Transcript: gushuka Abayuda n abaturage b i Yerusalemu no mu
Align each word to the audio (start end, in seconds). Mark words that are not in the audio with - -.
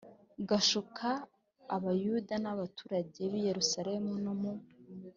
gushuka 0.49 1.07
Abayuda 1.75 2.35
n 2.43 2.45
abaturage 2.53 3.19
b 3.31 3.33
i 3.39 3.41
Yerusalemu 3.47 4.13
no 4.25 4.33
mu 4.41 4.53